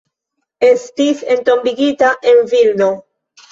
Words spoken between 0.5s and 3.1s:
Estis entombigita en Vilno.